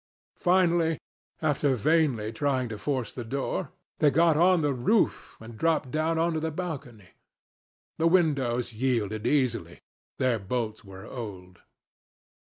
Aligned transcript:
Finally, 0.39 0.97
after 1.43 1.75
vainly 1.75 2.33
trying 2.33 2.67
to 2.67 2.75
force 2.79 3.13
the 3.13 3.23
door, 3.23 3.69
they 3.99 4.09
got 4.09 4.35
on 4.35 4.61
the 4.61 4.73
roof 4.73 5.37
and 5.39 5.59
dropped 5.59 5.91
down 5.91 6.17
on 6.17 6.33
to 6.33 6.39
the 6.39 6.49
balcony. 6.49 7.09
The 7.99 8.07
windows 8.07 8.73
yielded 8.73 9.27
easily—their 9.27 10.39
bolts 10.39 10.83
were 10.83 11.05
old. 11.05 11.61